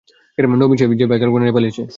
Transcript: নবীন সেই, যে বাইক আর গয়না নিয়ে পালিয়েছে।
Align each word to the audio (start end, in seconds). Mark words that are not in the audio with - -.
নবীন 0.61 0.77
সেই, 0.77 0.87
যে 0.91 1.05
বাইক 1.05 1.21
আর 1.23 1.29
গয়না 1.29 1.45
নিয়ে 1.45 1.55
পালিয়েছে। 1.55 1.83